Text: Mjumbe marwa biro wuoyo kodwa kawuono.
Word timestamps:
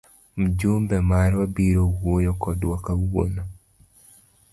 Mjumbe 0.37 0.97
marwa 1.09 1.45
biro 1.55 1.83
wuoyo 1.99 2.33
kodwa 2.43 2.77
kawuono. 2.85 3.43